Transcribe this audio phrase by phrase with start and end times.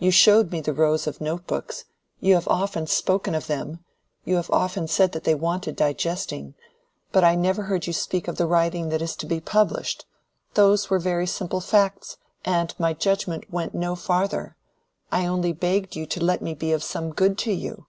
[0.00, 5.12] "You showed me the rows of notebooks—you have often spoken of them—you have often said
[5.12, 6.54] that they wanted digesting.
[7.12, 10.04] But I never heard you speak of the writing that is to be published.
[10.54, 14.56] Those were very simple facts, and my judgment went no farther.
[15.12, 17.86] I only begged you to let me be of some good to you."